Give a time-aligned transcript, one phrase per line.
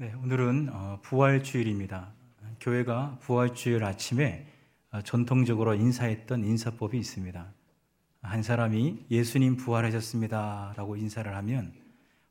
[0.00, 2.08] 네, 오늘은 어, 부활 주일입니다.
[2.58, 4.46] 교회가 부활 주일 아침에
[4.90, 7.46] 어, 전통적으로 인사했던 인사법이 있습니다.
[8.22, 10.72] 한 사람이 예수님 부활하셨습니다.
[10.74, 11.74] 라고 인사를 하면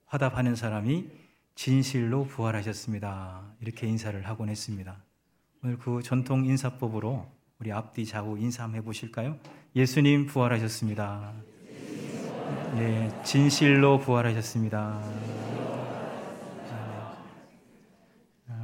[0.08, 1.12] 화답하는 사람이
[1.54, 3.54] 진실로 부활하셨습니다.
[3.62, 4.98] 이렇게 인사를 하곤 했습니다.
[5.64, 7.28] 오늘 그 전통 인사법으로
[7.60, 9.38] 우리 앞뒤 좌우 인사 한번 해보실까요?
[9.76, 11.34] 예수님 부활하셨습니다.
[12.78, 15.39] 예, 진실로 부활하셨습니다.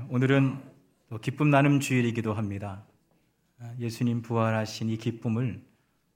[0.09, 0.61] 오늘은
[1.09, 2.85] 또 기쁨 나눔 주일이기도 합니다.
[3.79, 5.63] 예수님 부활하신 이 기쁨을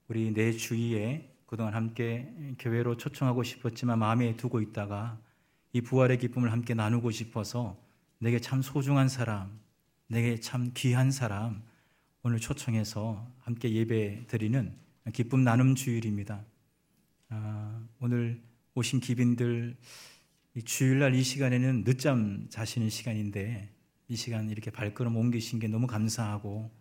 [0.08, 5.20] 우리 내 주위에 그동안 함께 교회로 초청하고 싶었지만 마음에 두고 있다가
[5.74, 7.78] 이 부활의 기쁨을 함께 나누고 싶어서
[8.20, 9.60] 내게 참 소중한 사람,
[10.08, 11.64] 내게 참 귀한 사람
[12.22, 14.76] 오늘 초청해서 함께 예배 드리는
[15.14, 16.44] 기쁨 나눔 주일입니다.
[17.30, 18.42] 아, 오늘
[18.76, 19.78] 오신 기빈들
[20.64, 23.79] 주일날 이 시간에는 늦잠 자시는 시간인데
[24.10, 26.72] 이 시간 이렇게 발걸음 옮기신 게 너무 감사하고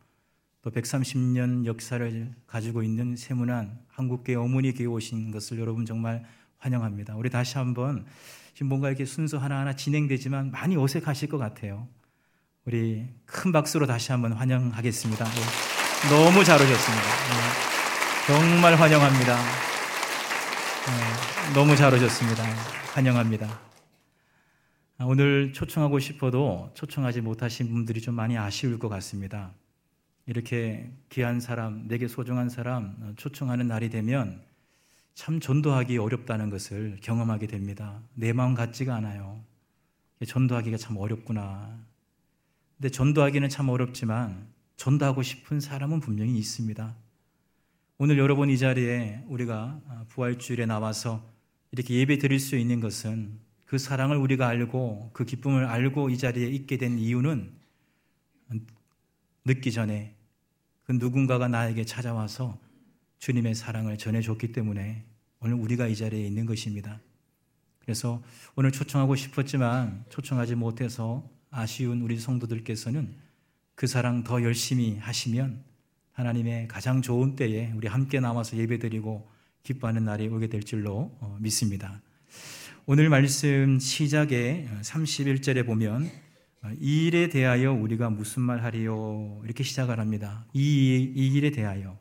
[0.62, 6.24] 또 130년 역사를 가지고 있는 세문안 한국계 어머니 교회 오신 것을 여러분 정말
[6.56, 7.16] 환영합니다.
[7.16, 8.06] 우리 다시 한번
[8.54, 11.86] 지금 뭔가 이렇게 순서 하나하나 진행되지만 많이 어색하실 것 같아요.
[12.64, 15.24] 우리 큰 박수로 다시 한번 환영하겠습니다.
[15.24, 15.40] 네.
[16.08, 17.04] 너무 잘 오셨습니다.
[17.04, 18.26] 네.
[18.26, 19.36] 정말 환영합니다.
[20.86, 21.52] 네.
[21.54, 22.42] 너무 잘 오셨습니다.
[22.94, 23.67] 환영합니다.
[25.00, 29.54] 아, 오늘 초청하고 싶어도 초청하지 못하신 분들이 좀 많이 아쉬울 것 같습니다.
[30.27, 34.42] 이렇게 귀한 사람, 내게 소중한 사람 어, 초청하는 날이 되면
[35.14, 38.02] 참 전도하기 어렵다는 것을 경험하게 됩니다.
[38.14, 39.41] 내 마음 같지가 않아요.
[40.26, 41.78] 전도하기가 참 어렵구나.
[42.76, 46.96] 근데 전도하기는 참 어렵지만 전도하고 싶은 사람은 분명히 있습니다.
[47.98, 51.24] 오늘 여러분 이 자리에 우리가 아, 부활주일에 나와서
[51.70, 56.48] 이렇게 예배 드릴 수 있는 것은 그 사랑을 우리가 알고 그 기쁨을 알고 이 자리에
[56.48, 57.52] 있게 된 이유는
[59.44, 60.16] 늦기 전에
[60.84, 62.58] 그 누군가가 나에게 찾아와서
[63.19, 65.04] 주님의 사랑을 전해줬기 때문에
[65.41, 66.98] 오늘 우리가 이 자리에 있는 것입니다.
[67.81, 68.22] 그래서
[68.56, 73.15] 오늘 초청하고 싶었지만 초청하지 못해서 아쉬운 우리 성도들께서는
[73.75, 75.62] 그 사랑 더 열심히 하시면
[76.12, 79.28] 하나님의 가장 좋은 때에 우리 함께 나와서 예배드리고
[79.62, 82.00] 기뻐하는 날이 오게 될 줄로 어, 믿습니다.
[82.91, 86.10] 오늘 말씀 시작에 31절에 보면
[86.81, 90.47] 이 일에 대하여 우리가 무슨 말 하리요 이렇게 시작을 합니다.
[90.54, 91.98] 이, 이 일에 대하여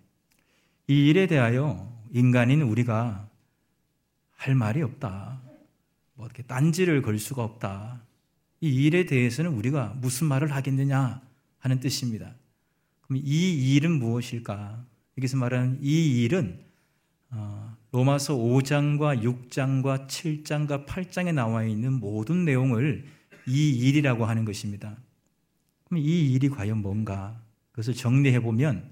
[0.88, 3.30] 이 일에 대하여 인간인 우리가
[4.32, 5.42] 할 말이 없다.
[6.14, 8.02] 뭐 이렇게 딴지를 걸 수가 없다.
[8.62, 11.22] 이 일에 대해서는 우리가 무슨 말을 하겠느냐
[11.60, 12.34] 하는 뜻입니다.
[13.02, 14.86] 그럼 이 일은 무엇일까?
[15.18, 16.64] 여기서 말하는 이 일은
[17.32, 23.06] 어, 로마서 5장과 6장과 7장과 8장에 나와 있는 모든 내용을
[23.48, 24.98] 이 일이라고 하는 것입니다.
[25.86, 27.42] 그럼 이 일이 과연 뭔가?
[27.72, 28.90] 그것을 정리해 보면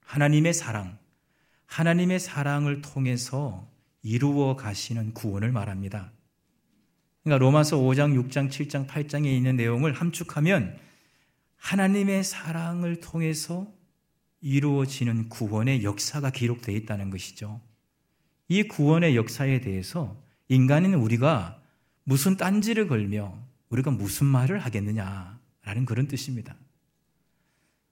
[0.00, 0.96] 하나님의 사랑,
[1.66, 3.68] 하나님의 사랑을 통해서
[4.02, 6.12] 이루어 가시는 구원을 말합니다.
[7.22, 10.78] 그러니까 로마서 5장, 6장, 7장, 8장에 있는 내용을 함축하면
[11.56, 13.66] 하나님의 사랑을 통해서
[14.40, 17.60] 이루어지는 구원의 역사가 기록되어 있다는 것이죠.
[18.48, 20.16] 이 구원의 역사에 대해서
[20.48, 21.60] 인간인 우리가
[22.04, 23.36] 무슨 딴지를 걸며
[23.70, 26.54] 우리가 무슨 말을 하겠느냐라는 그런 뜻입니다.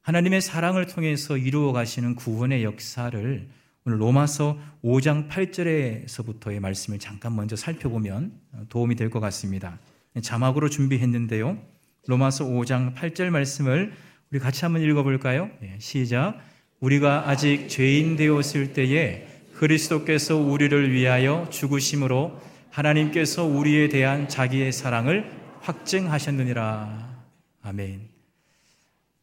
[0.03, 3.49] 하나님의 사랑을 통해서 이루어 가시는 구원의 역사를
[3.85, 8.33] 오늘 로마서 5장 8절에서부터의 말씀을 잠깐 먼저 살펴보면
[8.69, 9.79] 도움이 될 것 같습니다.
[10.21, 11.59] 자막으로 준비했는데요.
[12.07, 13.93] 로마서 5장 8절 말씀을
[14.31, 15.51] 우리 같이 한번 읽어볼까요?
[15.61, 16.39] 네, 시작.
[16.81, 19.27] 우리가 아직 죄인 되었을 때에
[19.63, 22.37] 그리스도께서 우리를 위하여 죽으심으로
[22.71, 25.31] 하나님께서 우리에 대한 자기의 사랑을
[25.61, 27.23] 확증하셨느니라.
[27.63, 28.09] 아멘.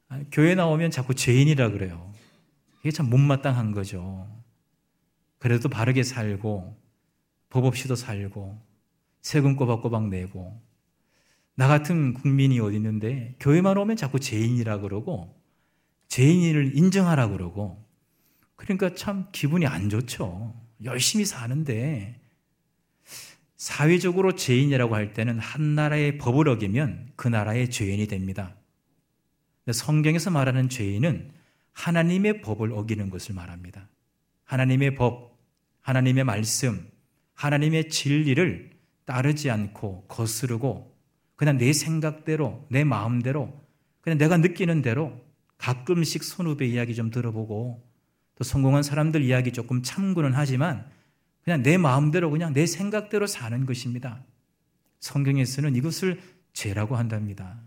[0.07, 2.13] 아, 교회 나오면 자꾸 죄인이라 그래요.
[2.79, 4.29] 이게 참 못마땅한 거죠.
[5.39, 6.77] 그래도 바르게 살고,
[7.49, 8.61] 법 없이도 살고,
[9.21, 10.57] 세금 꼬박꼬박 내고,
[11.55, 15.37] 나 같은 국민이 어디 있는데, 교회만 오면 자꾸 죄인이라 그러고,
[16.07, 17.88] 죄인을 인정하라 그러고,
[18.59, 20.53] 그러니까 참 기분이 안 좋죠.
[20.83, 22.19] 열심히 사는데
[23.55, 28.53] 사회적으로 죄인이라고 할 때는 한 나라의 법을 어기면 그 나라의 죄인이 됩니다.
[29.71, 31.31] 성경에서 말하는 죄인은
[31.71, 33.87] 하나님의 법을 어기는 것을 말합니다.
[34.43, 35.37] 하나님의 법,
[35.79, 36.85] 하나님의 말씀,
[37.35, 38.71] 하나님의 진리를
[39.05, 40.93] 따르지 않고 거스르고
[41.37, 43.57] 그냥 내 생각대로, 내 마음대로,
[44.01, 45.17] 그냥 내가 느끼는 대로
[45.57, 47.88] 가끔씩 선후배 이야기 좀 들어보고
[48.39, 50.89] 또 성공한 사람들 이야기 조금 참고는 하지만
[51.43, 54.23] 그냥 내 마음대로 그냥 내 생각대로 사는 것입니다.
[54.99, 56.19] 성경에서는 이것을
[56.53, 57.59] 죄라고 한답니다.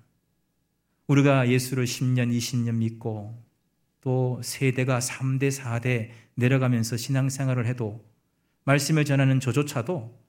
[1.06, 3.40] 우리가 예수를 10년, 20년 믿고
[4.00, 8.04] 또 세대가 3대, 4대 내려가면서 신앙생활을 해도
[8.64, 10.20] 말씀을 전하는 저조차도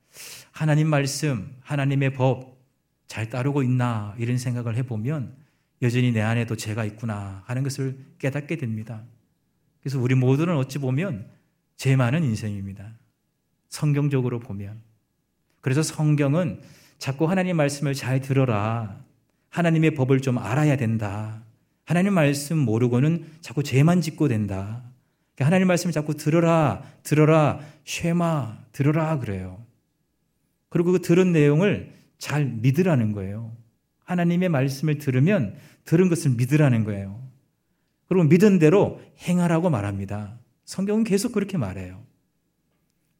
[0.52, 2.54] 하나님 말씀, 하나님의 법
[3.14, 5.36] 잘 따르고 있나 이런 생각을 해보면
[5.84, 9.04] 여전히 내 안에도 죄가 있구나 하는 것을 깨닫게 됩니다.
[9.84, 11.28] 그래서 우리 모두는 어찌 보면
[11.76, 12.94] 죄 많은 인생입니다.
[13.68, 14.82] 성경적으로 보면.
[15.60, 16.62] 그래서 성경은
[16.98, 19.04] 자꾸 하나님 말씀을 잘 들어라.
[19.50, 21.44] 하나님의 법을 좀 알아야 된다.
[21.84, 24.84] 하나님 말씀 모르고는 자꾸 죄만 짓고 된다.
[25.36, 29.64] 그러니까 하나님 말씀을 자꾸 들어라, 들어라, 쉐마, 들어라 그래요.
[30.70, 33.52] 그리고 그 들은 내용을 잘 믿으라는 거예요.
[34.06, 37.23] 하나님의 말씀을 들으면 들은 것을 믿으라는 거예요.
[38.08, 40.40] 그리고 믿은 대로 행하라고 말합니다.
[40.66, 42.04] 성경은 계속 그렇게 말해요.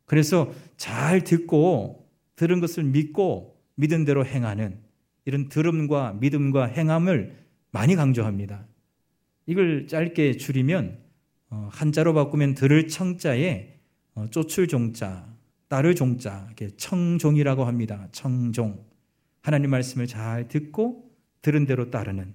[0.06, 4.80] 그래서 잘 듣고 들은 것을 믿고 믿은 대로 행하는
[5.26, 7.36] 이런 들음과 믿음과 행함을
[7.72, 8.66] 많이 강조합니다.
[9.46, 11.00] 이걸 짧게 줄이면
[11.50, 13.74] 어, 한자로 바꾸면 들을 청자에
[14.16, 15.28] 어, 쫓을 종자,
[15.68, 18.08] 따를 종자, 청종이라고 합니다.
[18.12, 18.86] 청종.
[19.42, 22.34] 하나님 말씀을 잘 듣고 들은 대로 따르는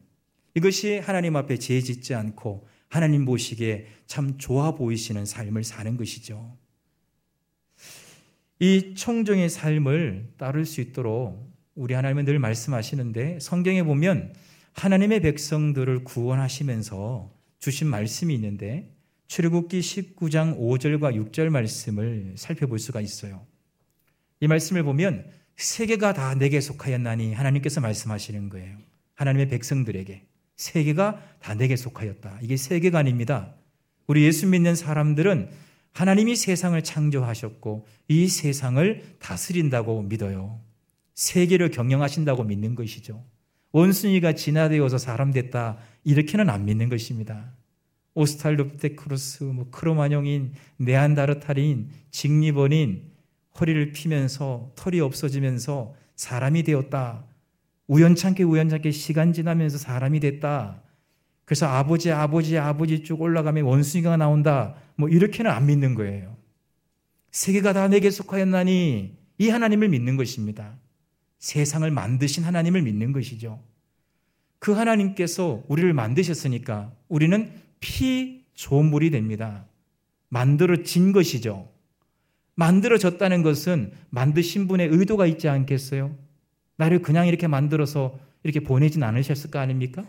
[0.55, 6.57] 이것이 하나님 앞에 죄 짓지 않고 하나님 보시기에 참 좋아 보이시는 삶을 사는 것이죠.
[8.61, 14.35] 이 청정의 삶을 따를 수 있도록 우리 하나님은 늘 말씀하시는데 성경에 보면
[14.73, 18.95] 하나님의 백성들을 구원하시면서 주신 말씀이 있는데
[19.29, 23.47] 출애굽기 19장 5절과 6절 말씀을 살펴볼 수가 있어요.
[24.41, 28.79] 이 말씀을 보면 세계가 다 내게 속하였나니 하나님께서 말씀하시는 거예요.
[29.15, 30.28] 하나님의 백성들에게
[30.59, 32.41] 세계가 다 내게 속하였다.
[32.43, 33.55] 이게 세계가 아닙니다.
[34.07, 35.51] 우리 예수 믿는 사람들은
[35.93, 40.61] 하나님이 세상을 창조하셨고 이 세상을 다스린다고 믿어요.
[41.15, 43.25] 세계를 경영하신다고 믿는 것이죠.
[43.73, 45.79] 원순위가 진화되어서 사람 됐다.
[46.05, 47.53] 이렇게는 안 믿는 것입니다.
[48.15, 53.13] 오스탈로피테크로스, 뭐 크로마뇽인, 네안다르탈인, 직리본인,
[53.61, 57.28] 허리를 피면서 털이 없어지면서 사람이 되었다.
[57.89, 60.83] 우연찮게 우연찮게 시간 지나면서 사람이 됐다.
[61.45, 64.75] 그래서 아버지, 아버지, 아버지 쭉 올라가면 원숭이가 나온다.
[64.97, 66.37] 뭐 이렇게는 안 믿는 거예요.
[67.31, 70.77] 세계가 다 내게 속하였나니 이 하나님을 믿는 것입니다.
[71.39, 73.63] 세상을 만드신 하나님을 믿는 것이죠.
[74.59, 79.65] 그 하나님께서 우리를 만드셨으니까 우리는 피조물이 됩니다.
[80.29, 81.71] 만들어진 것이죠.
[82.57, 86.15] 만들어졌다는 것은 만드신 분의 의도가 있지 않겠어요?
[86.79, 90.05] 나를 그냥 이렇게 만들어서 이렇게 보내진 않으셨을 거 아닙니까?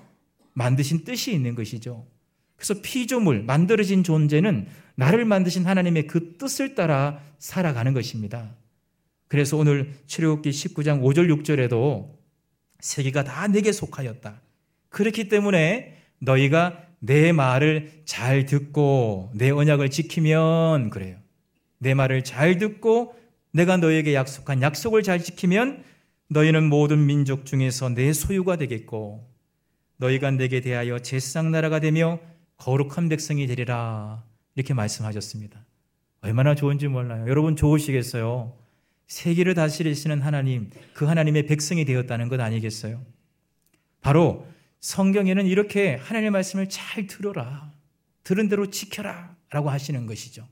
[0.54, 2.07] 만드신 뜻이 있는 것이죠.
[2.56, 8.56] 그래서 피조물, 만들어진 존재는 나를 만드신 하나님의 그 뜻을 따라 살아가는 것입니다.
[9.27, 12.10] 그래서 오늘 출애굽기 19장 5절 6절에도
[12.80, 14.42] 세계가 다 내게 속하였다.
[14.89, 21.18] 그렇기 때문에 너희가 내 말을 잘 듣고 내 언약을 지키면 그래요.
[21.77, 23.16] 내 말을 잘 듣고
[23.51, 25.83] 내가 너에게 약속한 약속을 잘 지키면
[26.29, 29.27] 너희는 모든 민족 중에서 내 소유가 되겠고
[29.97, 32.19] 너희가 내게 대하여 제상 나라가 되며
[32.57, 34.23] 거룩한 백성이 되리라
[34.55, 35.65] 이렇게 말씀하셨습니다.
[36.21, 37.27] 얼마나 좋은지 몰라요.
[37.27, 38.57] 여러분 좋으시겠어요?
[39.07, 43.03] 세계를 다스리시는 하나님, 그 하나님의 백성이 되었다는 것 아니겠어요?
[44.01, 44.47] 바로
[44.81, 47.73] 성경에는 이렇게 하나님의 말씀을 잘 들어라.
[48.23, 49.35] 들은 대로 지켜라.
[49.51, 50.47] 라고 하시는 것이죠.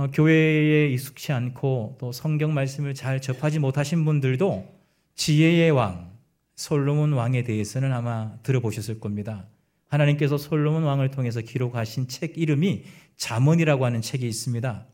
[0.00, 4.66] 어, 교회에 익숙치 않고 또 성경 말씀을 잘 접하지 못하신 분들도
[5.14, 6.10] 지혜의 왕,
[6.56, 9.46] 솔로몬 왕에 대해서는 아마 들어보셨을 겁니다.
[9.88, 12.84] 하나님께서 솔로몬 왕을 통해서 기록하신 책 이름이
[13.18, 14.86] 잠언이라고 하는 책이 있습니다.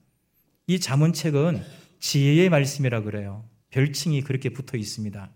[0.66, 1.62] 이 잠언책은
[2.00, 3.44] 지혜의 말씀이라 그래요.
[3.70, 5.30] 별칭이 그렇게 붙어 있습니다.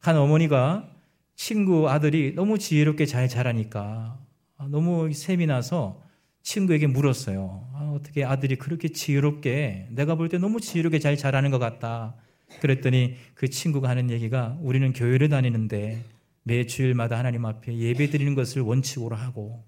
[0.00, 0.94] 한 어머니가
[1.34, 4.20] 친구 아들이 너무 지혜롭게 잘 자라니까
[4.68, 6.02] 너무 셈이 나서
[6.42, 7.71] 친구에게 물었어요.
[7.92, 12.14] 아, 어떻게 아들이 그렇게 지혜롭게 내가 볼 때 너무 지혜롭게 잘 자라는 것 같다.
[12.60, 16.02] 그랬더니 그 친구가 하는 얘기가 우리는 교회를 다니는데
[16.42, 19.64] 매 주일마다 하나님 앞에 예배 드리는 것을 원칙으로 하고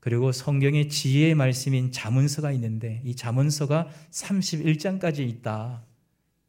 [0.00, 5.82] 그리고 성경에 지혜의 말씀인 자문서가 있는데 이 자문서가 31장까지 있다.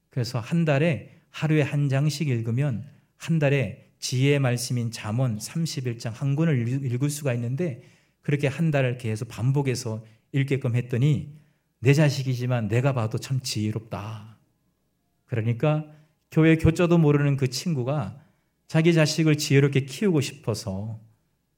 [0.09, 2.85] 그래서 한 달에 하루에 한 장씩 읽으면
[3.17, 7.81] 한 달에 지혜의 말씀인 잠언 31장 한 권을 읽을 수가 있는데
[8.21, 10.03] 그렇게 한 달을 계속 반복해서
[10.36, 11.34] 읽게끔 했더니
[11.80, 14.38] 내 자식이지만 내가 봐도 참 지혜롭다.
[15.25, 15.86] 그러니까
[16.30, 18.22] 교회 교자도 모르는 그 친구가
[18.68, 21.00] 자기 자식을 지혜롭게 키우고 싶어서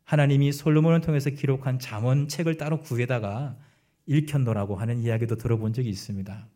[0.04, 3.58] 하나님이 솔로몬을 통해서 기록한 잠언 책을 따로 구해다가
[4.06, 6.48] 읽혔노라고 하는 이야기도 들어본 적이 있습니다.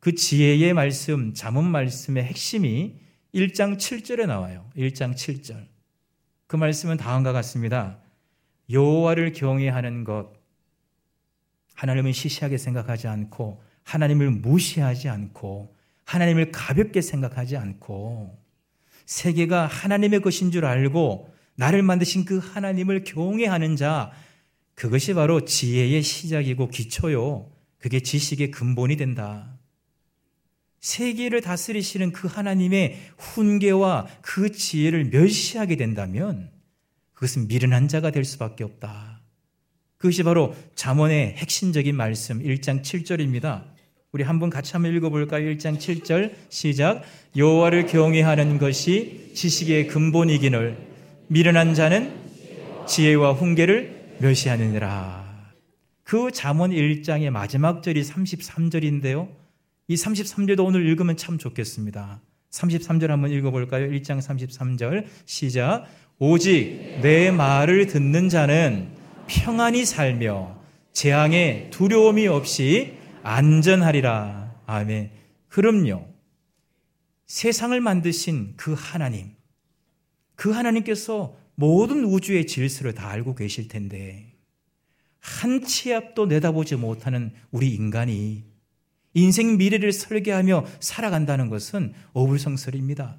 [0.00, 2.98] 그 지혜의 말씀, 잠언 말씀의 핵심이
[3.34, 4.68] 1장 7절에 나와요.
[4.76, 5.66] 1장 7절.
[6.46, 7.98] 그 말씀은 다음과 같습니다.
[8.70, 10.41] 여호와를 경외하는 것
[11.82, 15.74] 하나님을 시시하게 생각하지 않고 하나님을 무시하지 않고
[16.04, 18.38] 하나님을 가볍게 생각하지 않고
[19.04, 24.12] 세계가 하나님의 것인 줄 알고 나를 만드신 그 하나님을 경외하는 자
[24.76, 27.50] 그것이 바로 지혜의 시작이고 기초요.
[27.78, 29.58] 그게 지식의 근본이 된다.
[30.78, 36.52] 세계를 다스리시는 그 하나님의 훈계와 그 지혜를 멸시하게 된다면
[37.12, 39.11] 그것은 미련한 자가 될 수밖에 없다.
[40.02, 43.62] 그것이 바로 잠언의 핵심적인 말씀 1장 7절입니다.
[44.10, 45.48] 우리 한번 같이 한번 읽어볼까요?
[45.54, 47.02] 1장 7절 시작
[47.36, 50.76] 여호와를 경외하는 것이 지식의 근본이기를
[51.28, 52.12] 미련한 자는
[52.84, 55.52] 지혜와 훈계를 멸시하느니라.
[56.02, 59.28] 그 잠언 1장의 마지막 절이 33절인데요.
[59.86, 62.20] 이 33절도 오늘 읽으면 참 좋겠습니다.
[62.50, 63.88] 33절 한번 읽어볼까요?
[63.88, 65.86] 1장 33절 시작
[66.18, 69.01] 오직 내 말을 듣는 자는
[69.34, 70.60] 평안히 살며
[70.92, 74.54] 재앙에 두려움이 없이 안전하리라.
[74.66, 75.10] 아멘.
[75.48, 76.06] 그럼요.
[77.26, 79.34] 세상을 만드신 그 하나님,
[80.34, 84.34] 그 하나님께서 모든 우주의 질서를 다 알고 계실 텐데,
[85.18, 88.44] 한 치 앞도 내다보지 못하는 우리 인간이
[89.14, 93.16] 인생 미래를 설계하며 살아간다는 것은 어불성설입니다.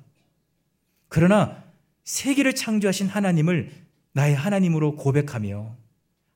[1.08, 1.64] 그러나
[2.04, 3.72] 세계를 창조하신 하나님을
[4.12, 5.83] 나의 하나님으로 고백하며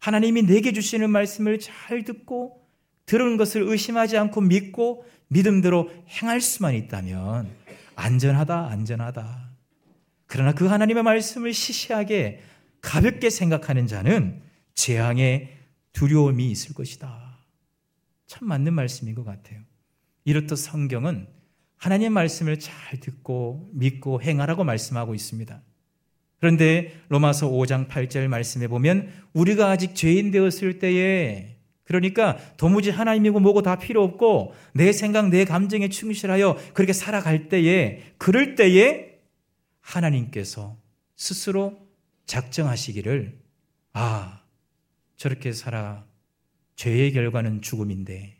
[0.07, 2.65] 하나님이 내게 주시는 말씀을 잘 듣고
[3.05, 7.49] 들은 것을 의심하지 않고 믿고 믿음대로 행할 수만 있다면
[7.95, 9.49] 안전하다, 안전하다.
[10.25, 12.41] 그러나 그 하나님의 말씀을 시시하게
[12.79, 14.41] 가볍게 생각하는 자는
[14.75, 15.57] 재앙의
[15.91, 17.39] 두려움이 있을 것이다.
[18.27, 19.59] 참 맞는 말씀인 것 같아요.
[20.23, 21.27] 이렇듯 성경은
[21.75, 25.61] 하나님의 말씀을 잘 듣고 믿고 행하라고 말씀하고 있습니다.
[26.39, 33.61] 그런데 로마서 5장 8절 말씀에 보면 우리가 아직 죄인 되었을 때에 그러니까 도무지 하나님이고 뭐고
[33.61, 39.17] 다 필요 없고 내 생각, 내 감정에 충실하여 그렇게 살아갈 때에 그럴 때에
[39.79, 40.77] 하나님께서
[41.15, 41.77] 스스로
[42.25, 43.39] 작정하시기를
[43.93, 44.41] 아,
[45.15, 46.05] 저렇게 살아
[46.75, 48.37] 죄의 결과는 죽음인데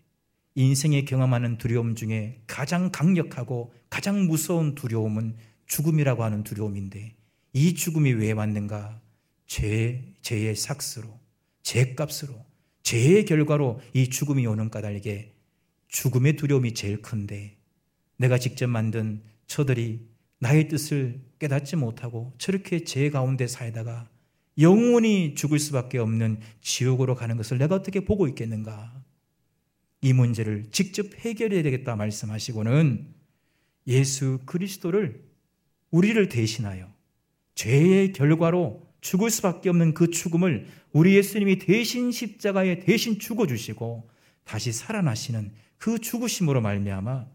[0.55, 5.37] 인생에 경험하는 두려움 중에 가장 강력하고 가장 무서운 두려움은
[5.67, 7.16] 죽음이라고 하는 두려움인데
[7.57, 9.01] 이 죽음이 왜 왔는가?
[9.47, 11.19] 죄, 죄의 삭스로,
[11.63, 12.45] 죄값으로,
[12.83, 15.33] 죄의 결과로 이 죽음이 오는 까닭에
[15.87, 17.57] 죽음의 두려움이 제일 큰데
[18.17, 24.07] 내가 직접 만든 저들이 나의 뜻을 깨닫지 못하고 저렇게 죄 가운데 살다가
[24.59, 29.03] 영원히 죽을 수밖에 없는 지옥으로 가는 것을 내가 어떻게 보고 있겠는가?
[30.01, 33.15] 이 문제를 직접 해결해야 되겠다 말씀하시고는
[33.87, 35.25] 예수 그리스도를
[35.89, 36.95] 우리를 대신하여
[37.57, 44.09] 죄의 결과로 죽을 수밖에 없는 그 죽음을 우리 예수님이 대신 십자가에 대신 죽어 주시고
[44.43, 47.25] 다시 살아나시는 그 죽으심으로 말미암아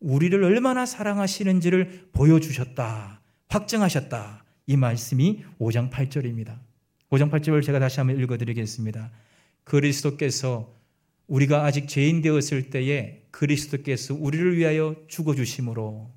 [0.00, 3.22] 우리를 얼마나 사랑하시는지를 보여 주셨다.
[3.48, 4.44] 확증하셨다.
[4.66, 6.58] 이 말씀이 5장 8절입니다.
[7.10, 9.10] 5장 8절을 제가 다시 한번 읽어 드리겠습니다.
[9.64, 10.74] 그리스도께서
[11.26, 16.10] 우리가 아직 죄인 되었을 때에 그리스도께서 우리를 위하여 죽어 주심으로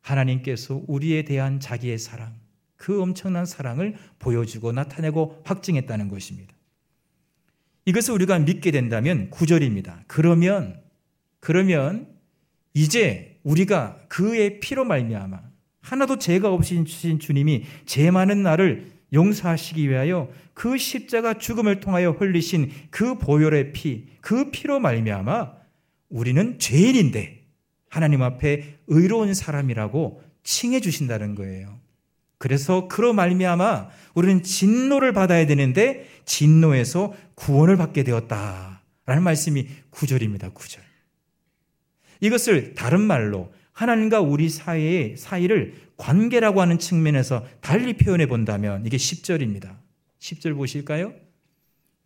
[0.00, 2.45] 하나님께서 우리에 대한 자기의 사랑,
[2.76, 6.54] 그 엄청난 사랑을 보여주고 나타내고 확증했다는 것입니다.
[7.86, 10.04] 이것을 우리가 믿게 된다면 구절입니다.
[10.06, 10.80] 그러면
[11.40, 12.08] 그러면
[12.74, 15.40] 이제 우리가 그의 피로 말미암아
[15.80, 23.18] 하나도 죄가 없으신 주님이 죄 많은 나를 용서하시기 위하여 그 십자가 죽음을 통하여 흘리신 그
[23.18, 25.52] 보혈의 피, 그 피로 말미암아
[26.08, 27.46] 우리는 죄인인데
[27.88, 31.78] 하나님 앞에 의로운 사람이라고 칭해 주신다는 거예요.
[32.38, 40.50] 그래서 그로 말미암아 우리는 진노를 받아야 되는데 진노에서 구원을 받게 되었다라는 말씀이 구절입니다.
[40.50, 40.82] 구절.
[42.20, 49.76] 이것을 다른 말로 하나님과 우리 사이의 사이를 관계라고 하는 측면에서 달리 표현해 본다면 이게 10절입니다.
[50.18, 51.14] 10절 보실까요?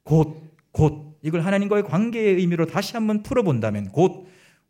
[0.03, 4.27] 곧, 곧, 이걸 하나님과의 관계의 의미로 다시 한번 풀어본다면 곧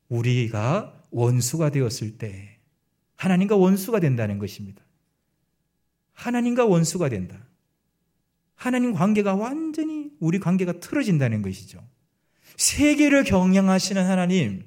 [0.09, 2.59] 우리가 원수가 되었을 때
[3.17, 4.83] 하나님과 원수가 된다는 것입니다.
[6.21, 7.39] 하나님과 원수가 된다.
[8.55, 11.83] 하나님 관계가 완전히 우리 관계가 틀어진다는 것이죠.
[12.57, 14.65] 세계를 경영하시는 하나님,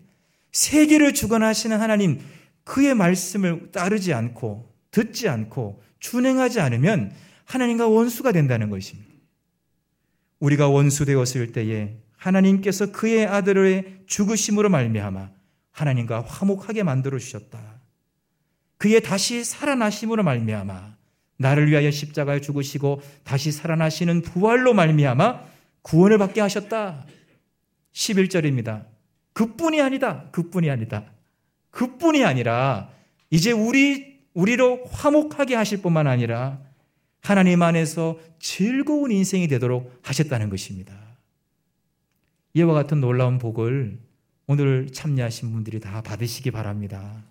[0.51, 2.21] 세계를 주관하시는 하나님,
[2.63, 7.13] 그의 말씀을 따르지 않고, 듣지 않고, 준행하지 않으면
[7.45, 9.11] 하나님과 원수가 된다는 것입니다.
[10.39, 15.29] 우리가 원수 되었을 때에 하나님께서 그의 아들의 죽으심으로 말미암아
[15.71, 17.79] 하나님과 화목하게 만들어 주셨다.
[18.77, 21.02] 그의 다시 살아나심으로 말미암아
[21.43, 25.41] 나를 위하여 십자가에 죽으시고 다시 살아나시는 부활로 말미암아
[25.83, 27.05] 구원을 받게 하셨다.
[27.91, 28.85] 11절입니다.
[29.33, 30.29] 그뿐이 아니다.
[30.31, 31.05] 그뿐이 아니다.
[31.71, 32.89] 그뿐이 아니라
[33.29, 36.59] 이제 우리 우리로 화목하게 하실 뿐만 아니라
[37.21, 40.93] 하나님 안에서 즐거운 인생이 되도록 하셨다는 것입니다.
[42.53, 43.99] 이와 같은 놀라운 복을
[44.47, 47.23] 오늘 참여하신 분들이 다 받으시기 바랍니다.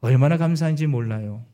[0.00, 1.44] 얼마나 감사한지 몰라요.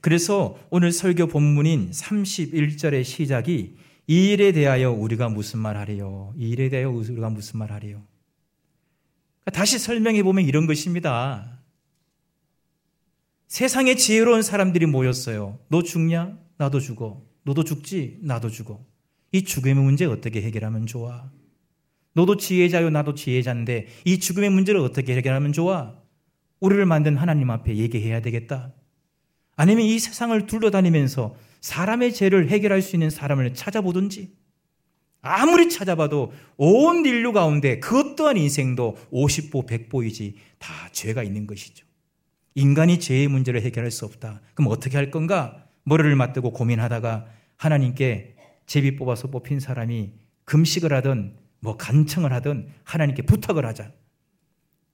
[0.00, 3.76] 그래서 오늘 설교 본문인 31절의 시작이
[4.08, 6.32] 이 일에 대하여 우리가 무슨 말 하래요?
[6.36, 8.02] 이 일에 대하여 우리가 무슨 말 하래요?
[9.52, 11.60] 다시 설명해 보면 이런 것입니다.
[13.48, 15.58] 세상에 지혜로운 사람들이 모였어요.
[15.68, 16.38] 너 죽냐?
[16.56, 17.22] 나도 죽어.
[17.44, 18.18] 너도 죽지?
[18.22, 18.84] 나도 죽어.
[19.32, 21.30] 이 죽음의 문제 어떻게 해결하면 좋아?
[22.12, 25.94] 너도 지혜자요, 나도 지혜자인데 이 죽음의 문제를 어떻게 해결하면 좋아?
[26.60, 28.72] 우리를 만든 하나님 앞에 얘기해야 되겠다.
[29.56, 34.32] 아니면 이 세상을 둘러다니면서 사람의 죄를 해결할 수 있는 사람을 찾아보든지
[35.22, 41.84] 아무리 찾아봐도 온 인류 가운데 그 어떠한 인생도 50보, 100보이지 다 죄가 있는 것이죠.
[42.54, 44.40] 인간이 죄의 문제를 해결할 수 없다.
[44.54, 45.66] 그럼 어떻게 할 건가?
[45.84, 48.36] 머리를 맞대고 고민하다가 하나님께
[48.66, 50.12] 제비 뽑아서 뽑힌 사람이
[50.44, 53.90] 금식을 하든 뭐 간청을 하든 하나님께 부탁을 하자.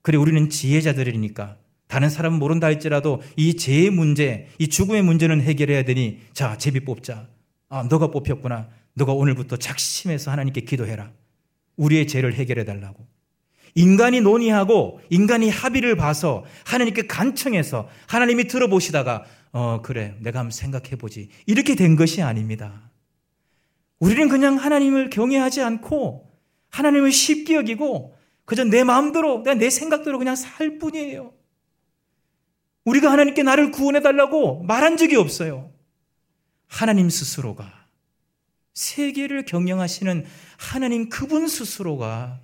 [0.02, 1.58] 그래 우리는 지혜자들이니까
[1.92, 7.28] 다른 사람은 모른다 할지라도 이 죄의 문제, 이 죽음의 문제는 해결해야 되니 자 제비 뽑자.
[7.68, 8.70] 아 너가 뽑혔구나.
[8.94, 11.10] 너가 오늘부터 작심해서 하나님께 기도해라.
[11.76, 13.06] 우리의 죄를 해결해 달라고.
[13.74, 21.28] 인간이 논의하고 인간이 합의를 봐서 하나님께 간청해서 하나님이 들어보시다가 어 그래 내가 한번 생각해 보지
[21.44, 22.90] 이렇게 된 것이 아닙니다.
[23.98, 26.26] 우리는 그냥 하나님을 경외하지 않고
[26.70, 28.14] 하나님을 쉽게 여기고
[28.46, 31.34] 그저 내 마음대로 내 생각대로 그냥 살 뿐이에요.
[32.84, 35.72] 우리가 하나님께 나를 구원해 달라고 말한 적이 없어요.
[36.66, 37.86] 하나님 스스로가
[38.74, 40.24] 세계를 경영하시는
[40.56, 42.40] 하나님 그분 스스로가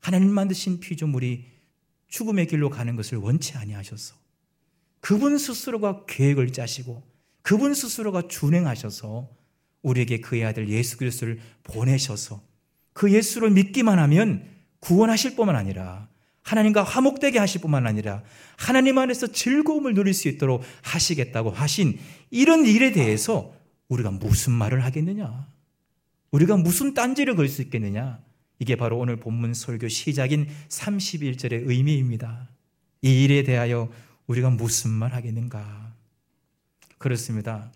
[0.00, 1.46] 하나님 만드신 피조물이
[2.08, 4.16] 죽음의 길로 가는 것을 원치 아니하셔서
[5.00, 7.02] 그분 스스로가 계획을 짜시고
[7.42, 9.28] 그분 스스로가 준행하셔서
[9.82, 12.42] 우리에게 그의 아들 예수 그리스도를 보내셔서
[12.92, 14.48] 그 예수를 믿기만 하면
[14.80, 16.08] 구원하실 뿐만 아니라
[16.48, 18.22] 하나님과 화목되게 하실 뿐만 아니라
[18.56, 21.98] 하나님 안에서 즐거움을 누릴 수 있도록 하시겠다고 하신
[22.30, 23.52] 이런 일에 대해서
[23.88, 25.46] 우리가 무슨 말을 하겠느냐?
[26.30, 28.18] 우리가 무슨 딴지를 걸 수 있겠느냐?
[28.58, 32.48] 이게 바로 오늘 본문 설교 시작인 31절의 의미입니다.
[33.02, 33.88] 이 일에 대하여
[34.26, 35.94] 우리가 무슨 말 하겠는가?
[36.98, 37.70] 그렇습니다.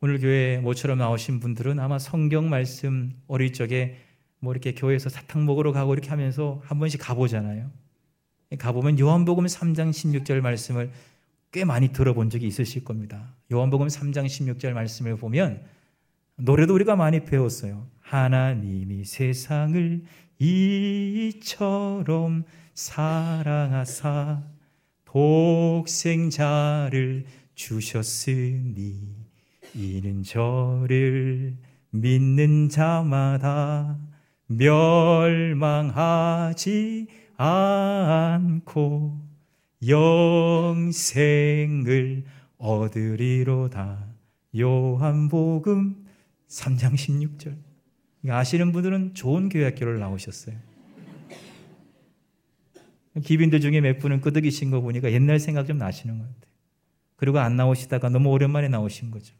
[0.00, 3.98] 오늘 교회 모처럼 나오신 분들은 아마 성경 말씀 어릴 적에
[4.38, 7.70] 뭐 이렇게 교회에서 사탕 먹으러 가고 이렇게 하면서 한 번씩 가보잖아요.
[8.56, 10.90] 가보면 요한복음 3장 16절 말씀을
[11.52, 13.34] 꽤 많이 들어본 적이 있으실 겁니다.
[13.52, 15.62] 요한복음 3장 16절 말씀을 보면
[16.36, 17.86] 노래도 우리가 많이 배웠어요.
[18.00, 20.02] 하나님이 세상을
[20.38, 24.42] 이처럼 사랑하사
[25.04, 29.16] 독생자를 주셨으니
[29.74, 31.56] 이는 저를
[31.90, 33.98] 믿는 자마다
[34.46, 35.88] 멸망하지
[37.38, 39.18] 않고
[40.76, 41.14] 영생을
[42.58, 44.06] 얻으리로다.
[44.58, 46.04] 요한복음
[46.48, 47.56] 3장 16절.
[48.28, 50.56] 아시는 분들은 좋은 교회학교를 나오셨어요.
[53.22, 56.52] 기빈들 중에 몇 분은 끄덕이신 거 보니까 옛날 생각 좀 나시는 것 같아요.
[57.16, 59.34] 그리고 안 나오시다가 너무 오랜만에 나오신 거죠.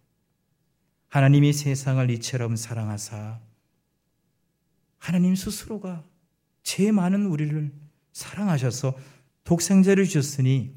[1.09, 3.41] 하나님이 세상을 이처럼 사랑하사
[4.99, 6.05] 하나님 스스로가
[6.63, 7.73] 죄 많은 우리를
[8.13, 8.97] 사랑하셔서
[9.45, 10.75] 독생자를 주셨으니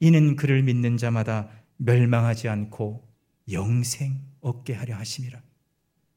[0.00, 3.08] 이는 그를 믿는 자마다 멸망하지 않고
[3.50, 5.40] 영생 얻게 하려 하심이라.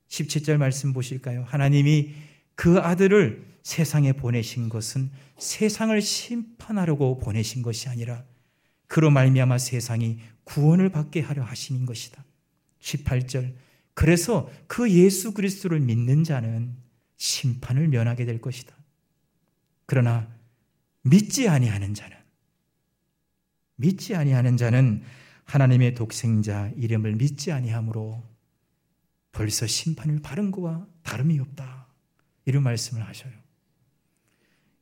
[0.08, 1.44] 17절 말씀 보실까요?
[1.48, 2.14] 하나님이
[2.56, 8.24] 그 아들을 세상에 보내신 것은 세상을 심판하려고 보내신 것이 아니라
[8.88, 12.24] 그로 말미암아 세상이 구원을 받게 하려 하신 것이다.
[12.80, 13.56] 18절
[13.94, 16.76] 그래서 그 예수 그리스도를 믿는 자는
[17.18, 18.76] 심판을 면하게 될 것이다.
[19.86, 20.28] 그러나
[21.04, 22.18] 믿지 아니하는 자는
[23.76, 25.04] 믿지 아니하는 자는
[25.46, 28.24] 하나님의 독생자 이름을 믿지 아니하므로
[29.32, 31.88] 벌써 심판을 받은 것과 다름이 없다.
[32.46, 33.32] 이런 말씀을 하셔요.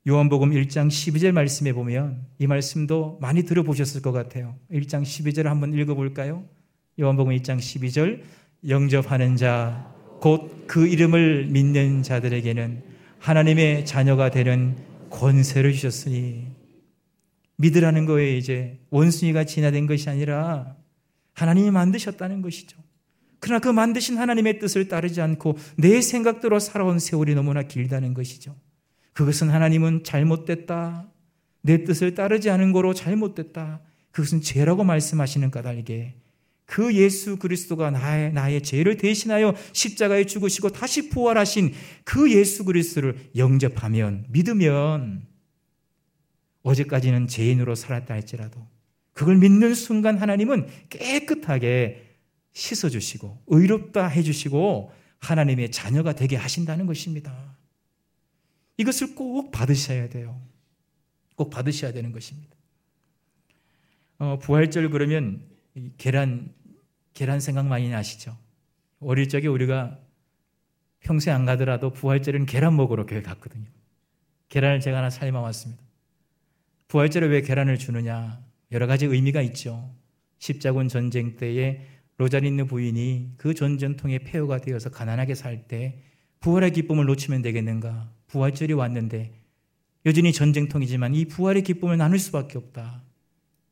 [0.07, 4.57] 요한복음 1장 12절 말씀에 보면 이 말씀도 많이 들어보셨을 것 같아요.
[4.71, 6.47] 1장 12절 한번 읽어볼까요?
[6.99, 8.23] 요한복음 1장 12절
[8.67, 12.81] 영접하는 자, 곧 그 이름을 믿는 자들에게는
[13.19, 14.77] 하나님의 자녀가 되는
[15.12, 16.47] 권세를 주셨으니
[17.58, 20.76] 믿으라는 거에 이제 원숭이가 진화된 것이 아니라
[21.34, 22.82] 하나님이 만드셨다는 것이죠.
[23.39, 28.56] 그러나 그 만드신 하나님의 뜻을 따르지 않고 내 생각대로 살아온 세월이 너무나 길다는 것이죠.
[29.13, 31.10] 그것은 하나님은 잘못됐다.
[31.62, 33.82] 내 뜻을 따르지 않은 거로 잘못됐다.
[34.12, 36.15] 그것은 죄라고 말씀하시는 까닭에
[36.65, 41.74] 그 예수 그리스도가 나의, 나의 죄를 대신하여 십자가에 죽으시고 다시 부활하신
[42.06, 45.28] 그 예수 그리스도를 영접하면, 믿으면,
[46.63, 48.65] 어제까지는 죄인으로 살았다 할지라도,
[49.13, 52.15] 그걸 믿는 순간 하나님은 깨끗하게
[52.54, 57.56] 씻어주시고, 의롭다 해주시고, 하나님의 자녀가 되게 하신다는 것입니다.
[58.78, 60.41] 이것을 꼭 받으셔야 돼요.
[61.36, 62.56] 꼭 받으셔야 되는 것입니다.
[64.17, 65.50] 어, 부활절 그러면
[65.97, 66.53] 계란
[67.13, 68.38] 계란 생각 많이 나시죠?
[68.99, 69.99] 어릴 적에 우리가
[70.99, 73.65] 평소에 안 가더라도 부활절은 계란 먹으러 교회 갔거든요.
[74.49, 75.84] 계란을 제가 하나 삶아 왔습니다.
[76.88, 78.43] 부활절에 왜 계란을 주느냐?
[78.71, 79.93] 여러 가지 의미가 있죠.
[80.39, 81.86] 십자군 전쟁 때에
[82.17, 86.03] 로자린느 부인이 그 전쟁 통에 폐허가 되어서 가난하게 살 때
[86.41, 88.12] 부활의 기쁨을 놓치면 되겠는가?
[88.27, 89.31] 부활절이 왔는데
[90.05, 93.03] 여전히 전쟁통이지만 이 부활의 기쁨을 나눌 수밖에 없다.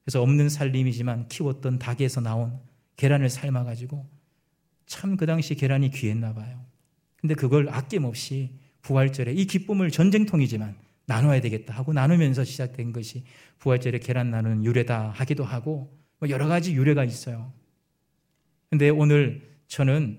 [0.10, 2.60] 그래서 없는 살림이지만 키웠던 닭에서 나온
[2.96, 4.10] 계란을 삶아가지고
[4.88, 6.66] 참 그 당시 계란이 귀했나 봐요.
[7.18, 13.24] 근데 그걸 아낌없이 부활절에 이 기쁨을 전쟁통이지만 나눠야 되겠다 하고 나누면서 시작된 것이
[13.60, 17.54] 부활절에 계란 나누는 유래다 하기도 하고 뭐 여러 가지 유래가 있어요.
[18.72, 20.18] 근데 오늘 저는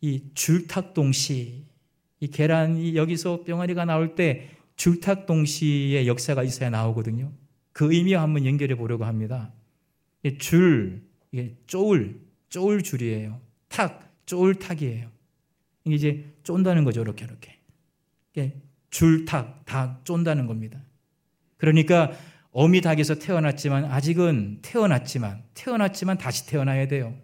[0.00, 1.64] 이 줄탁동시,
[2.18, 7.30] 이 계란이 여기서 병아리가 나올 때 줄탁동시의 역사가 있어야 나오거든요.
[7.78, 9.52] 그 의미와 한번 연결해 보려고 합니다.
[10.38, 13.40] 줄, 이게 쪼울, 쪼울 줄이에요.
[13.68, 15.08] 탁, 쪼울 탁이에요.
[15.84, 18.60] 이게 이제 쫀다는 거죠, 이렇게, 이렇게.
[18.90, 20.82] 줄, 탁, 다 쫀다는 겁니다.
[21.56, 22.10] 그러니까
[22.50, 27.14] 어미 닭에서 태어났지만, 아직은 태어났지만, 태어났지만 다시 태어나야 돼요.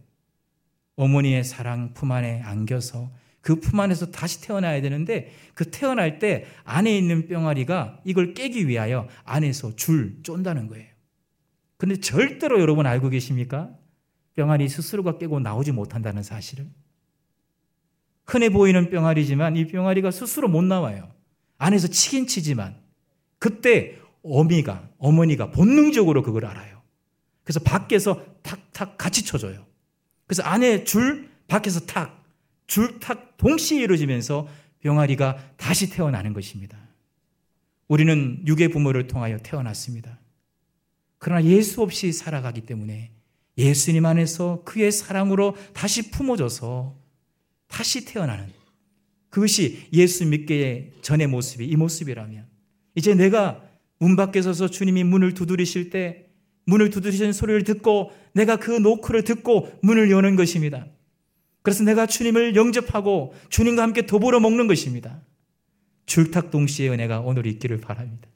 [0.95, 3.11] 어머니의 사랑 품 안에 안겨서
[3.45, 9.07] 그 품 안에서 다시 태어나야 되는데 그 태어날 때 안에 있는 뿅아리가 이걸 깨기 위하여
[9.25, 10.89] 안에서 줄 쫀다는 거예요.
[11.77, 13.71] 근데 절대로 여러분 알고 계십니까?
[14.35, 16.67] 뿅아리 스스로가 깨고 나오지 못한다는 사실을.
[18.25, 21.13] 흔해 보이는 뿅아리지만 이 뿅아리가 스스로 못 나와요.
[21.59, 22.81] 안에서 치긴 치지만
[23.39, 26.81] 그때 어미가, 어머니가 본능적으로 그걸 알아요.
[27.43, 29.67] 그래서 밖에서 탁탁 같이 쳐줘요.
[30.27, 32.24] 그래서 안에 줄, 밖에서 탁,
[32.67, 34.49] 줄, 탁 동시에 이루어지면서
[34.81, 36.79] 병아리가 다시 태어나는 것입니다.
[37.89, 40.19] 우리는 육의 부모를 통하여 태어났습니다.
[41.19, 43.11] 그러나 예수 없이 살아가기 때문에
[43.57, 46.97] 예수님 안에서 그의 사랑으로 다시 품어져서
[47.69, 48.47] 다시 태어나는
[49.31, 52.47] 그것이 예수 믿기 전의 모습이 이 모습이라면
[52.95, 53.63] 이제 내가
[53.99, 56.27] 문 밖에 서서 주님이 문을 두드리실 때
[56.67, 60.87] 문을 두드리시는 소리를 듣고 내가 그 노크를 듣고 문을 여는 것입니다.
[61.65, 65.23] 그래서 내가 주님을 영접하고 주님과 함께 더불어 먹는 것입니다.
[66.05, 68.29] 줄탁 동시에 은혜가 오늘 있기를 바랍니다.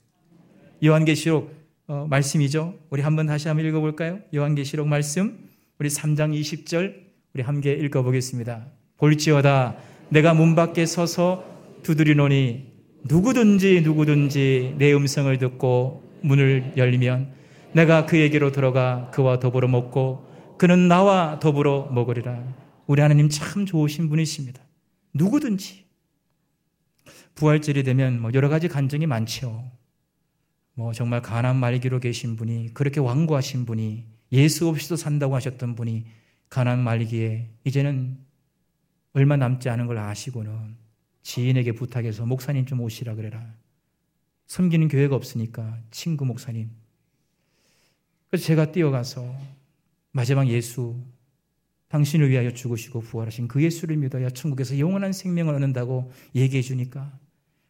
[0.83, 1.55] 요한계시록
[1.89, 2.79] 어, 말씀이죠.
[2.89, 4.21] 우리 한번 다시 한번 읽어볼까요?
[4.35, 5.47] 요한계시록 말씀
[5.79, 6.95] 우리 3장 20절
[7.35, 8.67] 우리 함께 읽어보겠습니다.
[8.97, 9.77] 볼지어다
[10.09, 11.45] 내가 문 밖에 서서
[11.83, 12.67] 두드리노니
[13.05, 17.31] 누구든지 누구든지 내 음성을 듣고 문을 열면
[17.73, 22.68] 내가 그에게로 들어가 그와 더불어 먹고 그는 나와 더불어 먹으리라.
[22.89, 24.63] 우리 하나님 참 좋으신 분이십니다.
[25.13, 25.85] 누구든지
[27.35, 29.71] 부활절이 되면 뭐 여러 가지 간증이 많죠.
[30.73, 36.07] 뭐 정말 가난 말기로 계신 분이 그렇게 완고하신 분이 예수 없이도 산다고 하셨던 분이
[36.49, 38.19] 가난 말기에 이제는
[39.13, 40.77] 얼마 남지 않은 걸 아시고는
[41.23, 43.55] 지인에게 부탁해서 목사님 좀 오시라 그래라.
[44.47, 46.71] 섬기는 교회가 없으니까 친구 목사님.
[48.31, 49.39] 그래서 제가 뛰어가서
[50.11, 50.99] 마지막 예수
[51.89, 57.19] 당신을 위하여 죽으시고 부활하신 그 예수를 믿어야 천국에서 영원한 생명을 얻는다고 얘기해 주니까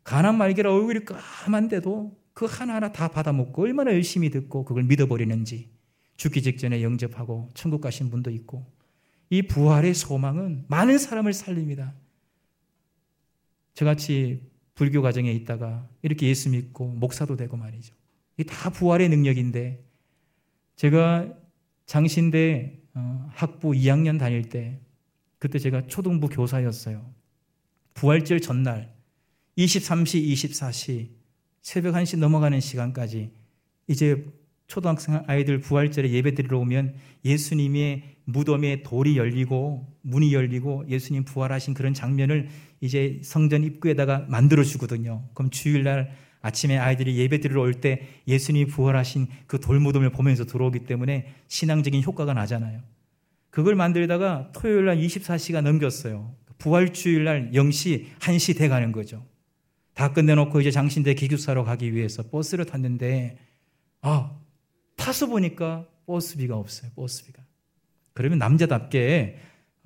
[0.03, 5.71] 가난 말기라 얼굴이 까만데도 그 하나하나 다 받아먹고 얼마나 열심히 듣고 그걸 믿어버리는지
[6.17, 8.67] 죽기 직전에 영접하고 천국 가신 분도 있고
[9.31, 11.95] 이 부활의 소망은 많은 사람을 살립니다.
[13.75, 17.95] 저같이 불교 가정에 있다가 이렇게 예수 믿고 목사도 되고 말이죠.
[18.39, 19.85] 이다 부활의 능력인데
[20.77, 21.33] 제가
[21.87, 22.88] 장신대 어,
[23.31, 24.81] 학부 2학년 다닐 때
[25.39, 27.05] 그때 제가 초등부 교사였어요.
[27.95, 28.95] 부활절 전날
[29.57, 31.11] 23시, 24시
[31.63, 33.31] 새벽 1시 넘어가는 시간까지
[33.89, 34.25] 이제
[34.69, 41.95] 초등학생 아이들 부활절에 예배 드리러 오면 예수님의 무덤에 돌이 열리고 문이 열리고 예수님 부활하신 그런
[41.95, 42.49] 장면을
[42.81, 45.25] 이제 성전 입구에다가 만들어 주거든요.
[45.33, 51.35] 그럼 주일날 아침에 아이들이 예배 드리러 올 때 예수님이 부활하신 그 돌무덤을 보면서 들어오기 때문에
[51.49, 52.81] 신앙적인 효과가 나잖아요.
[53.51, 56.35] 그걸 만들다가 토요일 날 24시가 넘겼어요.
[56.59, 59.25] 부활주일 날 0시, 1시 돼 가는 거죠.
[59.95, 63.39] 다 끝내놓고 이제 장신대 기숙사로 가기 위해서 버스를 탔는데,
[64.03, 64.37] 아,
[64.97, 66.91] 타서 보니까 버스비가 없어요.
[66.95, 67.43] 버스비가.
[68.13, 69.39] 그러면 남자답게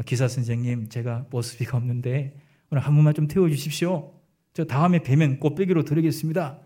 [0.07, 2.35] 기사 선생님, 제가 버스비가 없는데
[2.71, 4.13] 오늘 한 번만 좀 태워주십시오.
[4.55, 6.59] 저 다음에 뵈면 꽃배기로 드리겠습니다.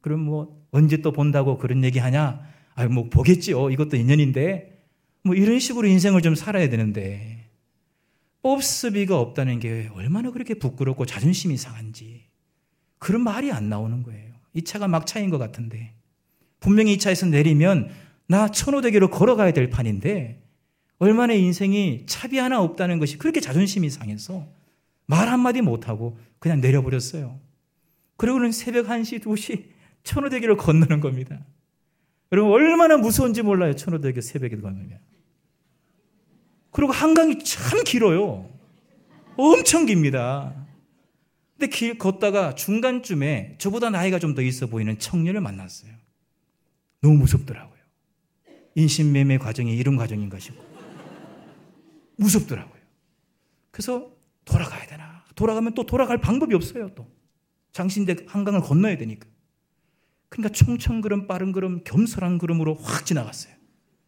[0.00, 2.40] 그럼 뭐 언제 또 본다고 그런 얘기 하냐?
[2.74, 3.70] 아유, 뭐 보겠지요.
[3.70, 4.70] 이것도 인연인데.
[5.24, 7.48] 뭐 이런 식으로 인생을 좀 살아야 되는데.
[8.42, 12.24] 버스비가 없다는 게 얼마나 그렇게 부끄럽고 자존심이 상한지.
[12.98, 14.32] 그런 말이 안 나오는 거예요.
[14.54, 15.94] 이 차가 막차인 것 같은데.
[16.58, 17.90] 분명히 이 차에서 내리면
[18.26, 20.42] 나 천호대교로 걸어가야 될 판인데
[20.98, 24.46] 얼마나 인생이 차비 하나 없다는 것이 그렇게 자존심이 상해서
[25.12, 27.38] 말 한마디 못하고 그냥 내려버렸어요.
[28.16, 29.66] 그리고는 새벽 1시, 2시
[30.04, 31.44] 천호대교를 건너는 겁니다.
[32.32, 33.76] 여러분, 얼마나 무서운지 몰라요.
[33.76, 34.98] 천호대교 새벽에 건너면.
[36.70, 38.48] 그리고 한강이 참 길어요.
[39.36, 40.54] 엄청 깁니다.
[41.58, 45.92] 근데 길 걷다가 중간쯤에 저보다 나이가 좀 더 있어 보이는 청년을 만났어요.
[47.02, 47.82] 너무 무섭더라고요.
[48.76, 50.56] 인신매매 과정이 이런 과정인 것이고.
[52.16, 52.80] 무섭더라고요.
[53.70, 55.24] 그래서 돌아가야 되나.
[55.34, 57.08] 돌아가면 또 돌아갈 방법이 없어요, 또.
[57.72, 59.26] 장신대 한강을 건너야 되니까.
[60.28, 63.54] 그러니까 총청걸음, 빠른 걸음, 겸손한 걸음으로 확 지나갔어요.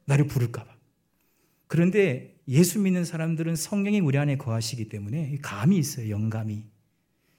[0.06, 0.72] 나를 부를까봐.
[1.66, 6.64] 그런데 예수 믿는 사람들은 성령이 우리 안에 거하시기 때문에 감이 있어요, 영감이.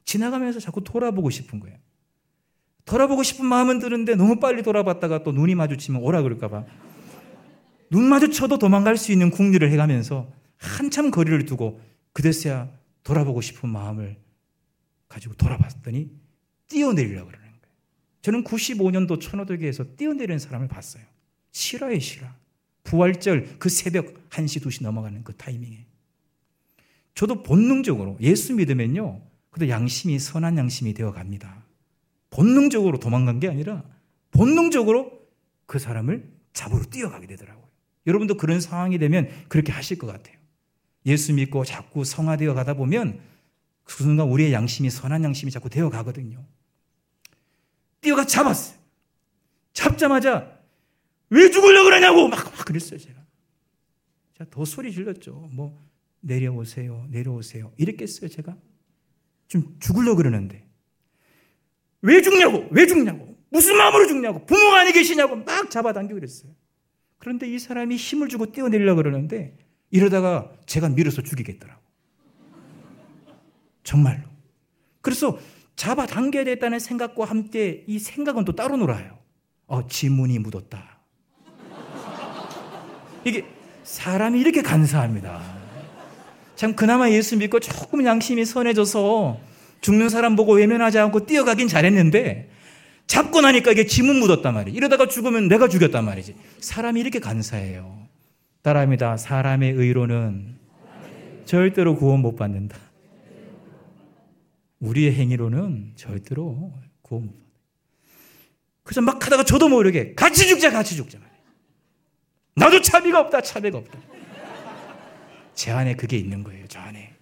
[0.03, 1.77] 지나가면서 자꾸 돌아보고 싶은 거예요.
[2.85, 6.65] 돌아보고 싶은 마음은 드는데 너무 빨리 돌아봤다가 또 눈이 마주치면 오라 그럴까봐.
[7.89, 11.81] 눈 마주쳐도 도망갈 수 있는 궁리를 해가면서 한참 거리를 두고
[12.13, 12.69] 그제서야
[13.05, 14.17] 돌아보고 싶은 마음을
[15.07, 16.11] 가지고 돌아봤더니
[16.67, 17.75] 뛰어내리려고 그러는 거예요.
[18.21, 21.03] 저는 95년도 천호도교에서 뛰어내리는 사람을 봤어요.
[21.51, 22.35] 실화에 실화.
[22.83, 25.85] 부활절 그 새벽 1시, 2시 넘어가는 그 타이밍에.
[27.13, 29.21] 저도 본능적으로 예수 믿으면요.
[29.49, 31.63] 그래도 양심이 선한 양심이 되어 갑니다.
[32.31, 33.83] 본능적으로 도망간 게 아니라
[34.31, 35.25] 본능적으로
[35.65, 37.65] 그 사람을 잡으러 뛰어가게 되더라고요.
[38.07, 40.37] 여러분도 그런 상황이 되면 그렇게 하실 것 같아요.
[41.05, 43.19] 예수 믿고 자꾸 성화되어 가다 보면
[43.83, 46.43] 그 순간 우리의 양심이 선한 양심이 자꾸 되어 가거든요.
[48.01, 48.77] 뛰어가 잡았어요.
[49.73, 50.59] 잡자마자
[51.29, 53.19] 왜 죽으려고 그러냐고 막, 막 그랬어요, 제가.
[54.37, 55.49] 제가 더 소리 질렀죠.
[55.51, 55.83] 뭐,
[56.21, 57.71] 내려오세요, 내려오세요.
[57.77, 58.57] 이랬게 했어요, 제가.
[59.47, 60.67] 좀 죽으려고 그러는데.
[62.01, 66.51] 왜 죽냐고, 왜 죽냐고, 무슨 마음으로 죽냐고, 부모가 아니 계시냐고 막 잡아당기고 그랬어요.
[67.17, 69.57] 그런데 이 사람이 힘을 주고 뛰어내리려고 그러는데
[69.91, 71.81] 이러다가 제가 밀어서 죽이겠더라고.
[73.83, 74.23] 정말로.
[75.01, 75.37] 그래서
[75.75, 79.17] 잡아당겨야 됐다는 생각과 함께 이 생각은 또 따로 놀아요.
[79.67, 80.99] 어, 지문이 묻었다.
[83.23, 83.45] 이게
[83.83, 85.41] 사람이 이렇게 간사합니다.
[86.55, 89.39] 참 그나마 예수 믿고 조금 양심이 선해져서
[89.81, 92.49] 죽는 사람 보고 외면하지 않고 뛰어가긴 잘했는데
[93.07, 94.75] 잡고 나니까 이게 지문 묻었단 말이에요.
[94.75, 96.35] 이러다가 죽으면 내가 죽였단 말이지.
[96.59, 98.04] 사람이 이렇게 간사해요.
[98.65, 99.15] 따라합니다.
[99.17, 100.57] 사람의 의로는
[101.45, 102.75] 절대로 구원 못 받는다.
[104.79, 106.73] 우리의 행위로는 절대로
[107.03, 107.45] 구원 못 받는다.
[108.81, 111.19] 그래서 막 하다가 저도 모르게 같이 죽자, 같이 죽자.
[112.55, 113.99] 나도 차비가 없다, 차비가 없다.
[115.53, 117.13] 제 안에 그게 있는 거예요, 저 안에.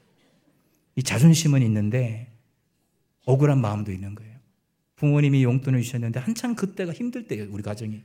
[0.96, 2.32] 이 자존심은 있는데
[3.26, 4.34] 억울한 마음도 있는 거예요.
[4.96, 8.02] 부모님이 용돈을 주셨는데 한참 그때가 힘들 때예요, 우리 가정이.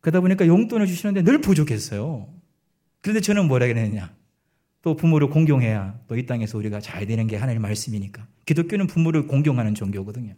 [0.00, 2.28] 그러다 보니까 용돈을 주시는데 늘 부족했어요.
[3.00, 4.14] 그런데 저는 뭐라 그랬느냐.
[4.82, 8.26] 또 부모를 공경해야 또 이 땅에서 우리가 잘 되는 게 하나님의 말씀이니까.
[8.46, 10.34] 기독교는 부모를 공경하는 종교거든요.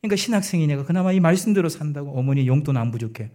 [0.00, 3.30] 그러니까 신학생이니까 그나마 이 말씀대로 산다고 어머니 용돈 안 부족해.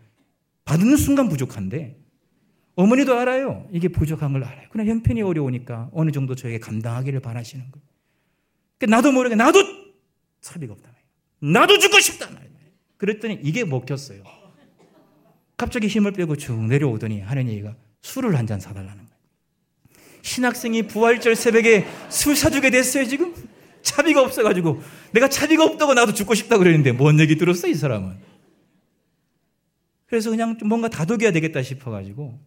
[0.66, 1.98] 받는 순간 부족한데
[2.76, 3.68] 어머니도 알아요.
[3.72, 4.68] 이게 부족한 걸 알아요.
[4.72, 7.86] 그러나 형편이 어려우니까 어느 정도 저에게 감당하기를 바라시는 거예요.
[8.78, 9.60] 그러니까 나도 모르게 나도
[10.42, 10.90] 사비가 없다.
[11.40, 12.30] 나도 죽고 싶다.
[12.98, 14.24] 그랬더니 이게 먹혔어요.
[15.62, 19.12] 갑자기 힘을 빼고 쭉 내려오더니 하는 얘기가 술을 한 잔 사달라는 거예요.
[20.24, 23.32] 신학생이 부활절 새벽에 술 사주게 됐어요, 지금?
[23.84, 24.82] 차비가 없어가지고.
[25.12, 28.18] 내가 차비가 없다고 나도 죽고 싶다 그랬는데 뭔 얘기 들었어, 이 사람은?
[30.08, 32.40] 그래서 그냥 좀 뭔가 다독여야 되겠다 싶어가지고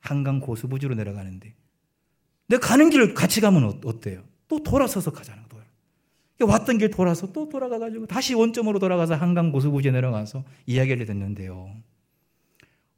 [0.00, 1.54] 한강 고수부지로 내려가는데
[2.48, 4.24] 내가 가는 길을 같이 가면 어, 어때요?
[4.48, 5.66] 또 돌아서서 가자는 거예요.
[6.40, 11.70] 왔던 길 돌아서 또 돌아가가지고 다시 원점으로 돌아가서 한강 고수부지에 내려가서 이야기를 듣는데요.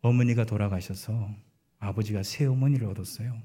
[0.05, 1.35] 어머니가 돌아가셔서
[1.79, 3.41] 아버지가 새 어머니를 얻었어요.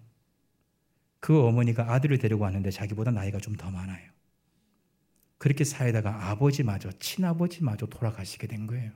[1.22, 4.10] 그 어머니가 아들을 데리고 왔는데 자기보다 나이가 좀 더 많아요.
[5.38, 8.92] 그렇게 살다가 아버지마저, 친아버지마저 돌아가시게 된 거예요.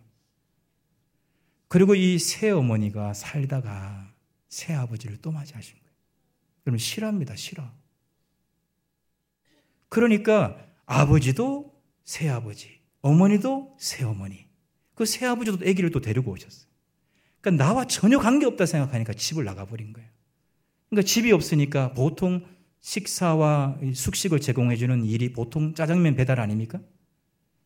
[1.69, 4.13] 그리고 이 새 어머니가 살다가
[4.49, 5.91] 새 아버지를 또 맞이하신 거예요.
[6.63, 7.63] 그러면 싫어합니다, 싫어.
[9.89, 11.73] 그러니까 아버지도
[12.04, 14.47] 새 아버지, 어머니도 새 어머니.
[14.95, 16.73] 그 새 아버지도 아기를 또 데리고 오셨어요.
[17.44, 20.10] 그러니까 나와 전혀 관계없다 생각하니까 집을 나가버린 거예요.
[20.90, 22.46] 그러니까 집이 없으니까 보통
[22.80, 26.80] 식사와 숙식을 제공해주는 일이 보통 짜장면 배달 아닙니까?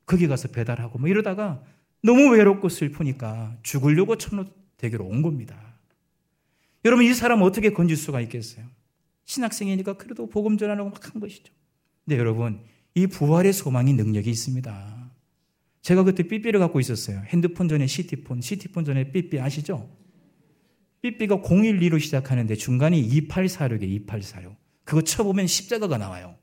[0.06, 1.64] 거기 가서 배달하고 뭐 이러다가
[2.02, 5.56] 너무 외롭고 슬프니까 죽으려고 천호대교로 온 겁니다.
[6.86, 8.66] 여러분 이 사람 어떻게 건질 수가 있겠어요?
[9.26, 11.54] 신학생이니까 그래도 복음 전하려고 막 한 것이죠.
[12.06, 12.62] 근데 여러분
[12.96, 14.97] 이 부활의 소망이 능력이 있습니다.
[15.82, 17.22] 제가 그때 삐삐를 갖고 있었어요.
[17.28, 19.90] 핸드폰 전에 시티폰, 시티폰 전에 삐삐 아시죠?
[21.02, 23.84] 삐삐가 012로 시작하는데 중간이 2846이에요.
[23.84, 24.56] 2846.
[24.84, 26.36] 그거 쳐보면 십자가가 나와요.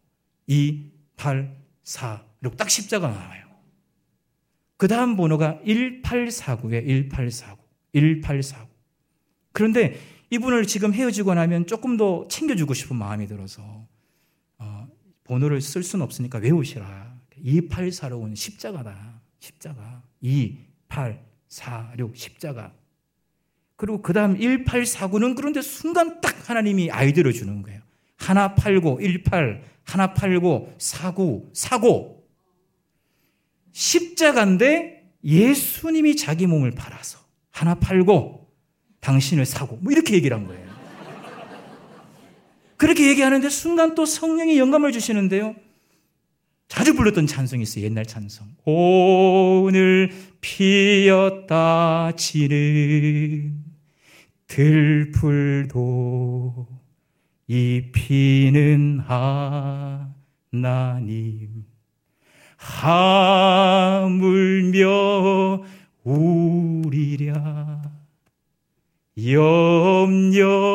[0.47, 2.25] 2, 8, 4.
[2.41, 3.45] 그리고 딱 십자가가 나와요.
[4.77, 7.57] 그 다음 번호가 1849에 1849.
[7.93, 8.69] 1849.
[9.53, 9.99] 그런데
[10.31, 13.87] 이분을 지금 헤어지고 나면 조금 더 챙겨주고 싶은 마음이 들어서
[14.59, 14.89] 어,
[15.25, 17.15] 번호를 쓸 수는 없으니까 외우시라.
[17.45, 19.14] 2846은 십자가다.
[19.45, 20.03] 십자가.
[20.23, 20.57] 2,
[20.89, 22.73] 8, 4, 6 십자가.
[23.77, 27.81] 그리고 그 다음 1849는 그런데 순간 딱 하나님이 아이디어를 주는 거예요.
[28.17, 32.27] 하나 팔고 18, 하나 팔고 사고, 사고.
[33.73, 37.19] 십자가인데 예수님이 자기 몸을 팔아서
[37.51, 38.49] 하나 팔고
[39.01, 40.65] 당신을 사고 뭐 이렇게 얘기를 한 거예요.
[42.77, 45.57] 그렇게 얘기하는데 순간 또 성령이 영감을 주시는데요.
[46.75, 47.85] 자주 불렀던 찬송이 있어요.
[47.85, 48.49] 옛날 찬송.
[48.65, 50.11] 오늘
[50.41, 53.63] 피었다 지는
[54.49, 55.73] 들풀도
[57.47, 59.01] 이 피는
[60.51, 61.65] 하나님
[62.57, 63.23] 하물며
[66.03, 67.83] 우리랴
[69.29, 70.67] 염려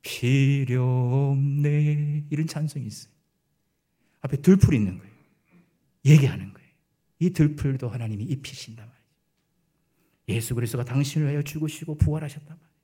[0.00, 3.13] 필요 없네 이런 찬송이 있어요.
[4.24, 5.14] 앞에 들풀이 있는 거예요.
[6.06, 6.68] 얘기하는 거예요.
[7.18, 9.04] 이 들풀도 하나님이 입히신단 말이에요.
[10.30, 12.74] 예수 그리스도가 당신을 위하여 죽으시고 부활하셨단 말이에요.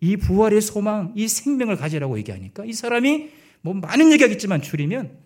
[0.00, 3.30] 이 부활의 소망, 이 생명을 가지라고 얘기하니까 이 사람이
[3.60, 5.20] 뭐 많은 얘기하겠지만 줄이면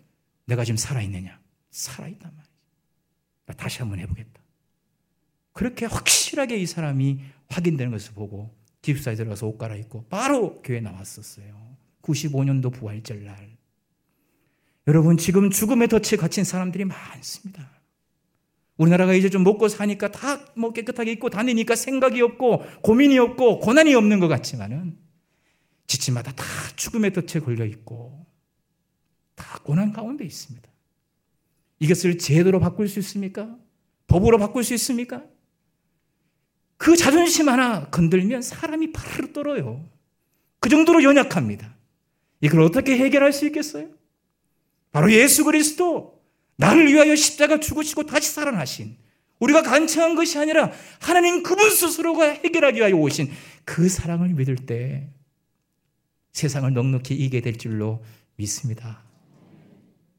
[0.47, 1.41] 내가 지금 살아있느냐?
[1.71, 3.57] 살아있단 말이지.
[3.57, 4.43] 다시 한번 해보겠다.
[5.53, 11.77] 그렇게 확실하게 이 사람이 확인되는 것을 보고 기숙사에 들어가서 옷 갈아입고 바로 교회 나왔었어요.
[12.03, 13.56] 95년도 부활절 날.
[14.87, 17.71] 여러분 지금 죽음의 덫에 갇힌 사람들이 많습니다.
[18.77, 23.95] 우리나라가 이제 좀 먹고 사니까 다 뭐 깨끗하게 입고 다니니까 생각이 없고 고민이 없고 고난이
[23.95, 24.97] 없는 것 같지만은
[25.87, 26.45] 지침마다 다
[26.77, 28.27] 죽음의 덫에 걸려 있고
[29.35, 30.69] 다 고난 가운데 있습니다.
[31.79, 33.55] 이것을 제도로 바꿀 수 있습니까?
[34.07, 35.23] 법으로 바꿀 수 있습니까?
[36.79, 39.87] 그 자존심 하나 건들면 사람이 바로 떨어요.
[40.59, 41.77] 그 정도로 연약합니다.
[42.41, 43.89] 이걸 어떻게 해결할 수 있겠어요?
[44.93, 46.21] 바로 예수 그리스도
[46.57, 48.97] 나를 위하여 십자가 죽으시고 다시 살아나신
[49.39, 53.31] 우리가 간청한 것이 아니라 하나님 그분 스스로가 해결하기 위하여 오신
[53.65, 55.09] 그 사랑을 믿을 때
[56.33, 58.03] 세상을 넉넉히 이기게 될 줄로
[58.37, 59.03] 믿습니다.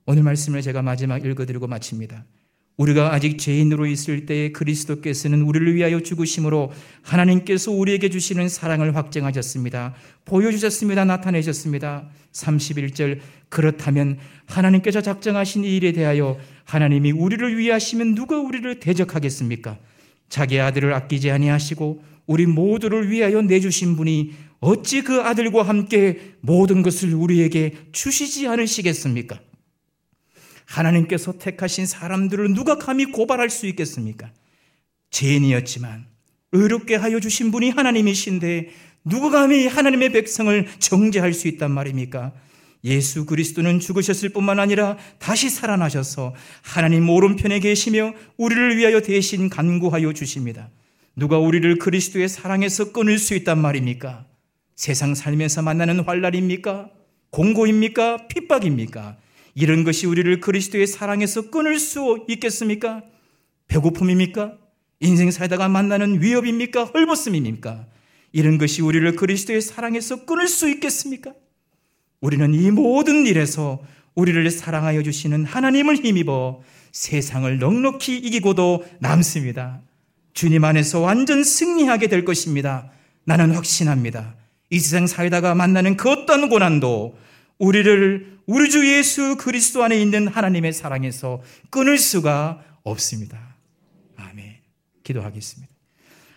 [0.05, 2.25] 오늘 말씀을 제가 마지막 읽어드리고 마칩니다.
[2.77, 9.95] 우리가 아직 죄인으로 있을 때에 그리스도께서는 우리를 위하여 죽으심으로 하나님께서 우리에게 주시는 사랑을 확증하셨습니다.
[10.25, 11.03] 보여주셨습니다.
[11.05, 12.07] 나타내셨습니다.
[12.33, 19.79] 31절 그렇다면 하나님께서 작정하신 이 일에 대하여 하나님이 우리를 위하시면 누가 우리를 대적하겠습니까?
[20.29, 27.13] 자기 아들을 아끼지 아니하시고 우리 모두를 위하여 내주신 분이 어찌 그 아들과 함께 모든 것을
[27.13, 29.39] 우리에게 주시지 않으시겠습니까?
[30.67, 34.29] 하나님께서 택하신 사람들을 누가 감히 고발할 수 있겠습니까?
[35.09, 36.05] 죄인이었지만
[36.51, 38.69] 의롭게 하여 주신 분이 하나님이신데
[39.05, 42.33] 누가 감히 하나님의 백성을 정죄할 수 있단 말입니까?
[42.83, 50.69] 예수 그리스도는 죽으셨을 뿐만 아니라 다시 살아나셔서 하나님 오른편에 계시며 우리를 위하여 대신 간구하여 주십니다.
[51.15, 54.25] 누가 우리를 그리스도의 사랑에서 끊을 수 있단 말입니까?
[54.75, 56.91] 세상 살면서 만나는 환란입니까?
[57.31, 58.27] 공고입니까?
[58.27, 59.17] 핍박입니까?
[59.59, 63.01] 이런 것이 우리를 그리스도의 사랑에서 끊을 수 있겠습니까?
[63.67, 64.53] 배고픔입니까?
[64.99, 66.85] 인생 살다가 만나는 위협입니까?
[66.85, 67.87] 헐벗음입니까?
[68.33, 71.33] 이런 것이 우리를 그리스도의 사랑에서 끊을 수 있겠습니까?
[72.21, 73.81] 우리는 이 모든 일에서
[74.13, 79.81] 우리를 사랑하여 주시는 하나님을 힘입어 세상을 넉넉히 이기고도 남습니다.
[80.35, 82.91] 주님 안에서 완전 승리하게 될 것입니다.
[83.23, 84.35] 나는 확신합니다.
[84.69, 87.17] 이 세상 살다가 만나는 그 어떤 고난도
[87.59, 93.55] 우리를 우리 주 예수 그리스도 안에 있는 하나님의 사랑에서 끊을 수가 없습니다.
[94.15, 94.55] 아멘.
[95.03, 95.73] 기도하겠습니다.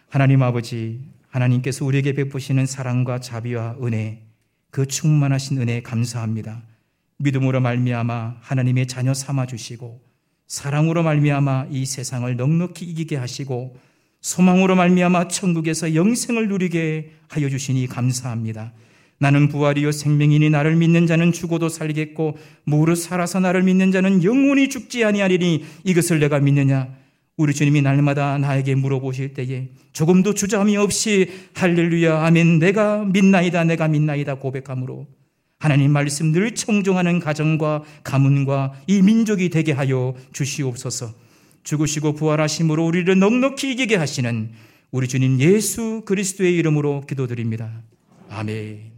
[0.09, 4.23] 하나님 아버지, 하나님께서 우리에게 베푸시는 사랑과 자비와 은혜,
[4.71, 6.63] 그 충만하신 은혜 감사합니다.
[7.19, 10.01] 믿음으로 말미암아 하나님의 자녀 삼아 주시고
[10.47, 13.77] 사랑으로 말미암아 이 세상을 넉넉히 이기게 하시고
[14.21, 18.73] 소망으로 말미암아 천국에서 영생을 누리게 하여 주시니 감사합니다.
[19.21, 25.05] 나는 부활이요 생명이니 나를 믿는 자는 죽어도 살겠고 무릇 살아서 나를 믿는 자는 영원히 죽지
[25.05, 26.89] 아니하리니 이것을 내가 믿느냐
[27.37, 34.37] 우리 주님이 날마다 나에게 물어보실 때에 조금도 주저함이 없이 할렐루야 아멘 내가 믿나이다 내가 믿나이다
[34.37, 35.07] 고백함으로
[35.59, 41.13] 하나님 말씀 늘 청종하는 가정과 가문과 이 민족이 되게 하여 주시옵소서
[41.63, 44.51] 죽으시고 부활하심으로 우리를 넉넉히 이기게 하시는
[44.91, 47.83] 우리 주님 예수 그리스도의 이름으로 기도드립니다.
[48.31, 48.90] 아멘.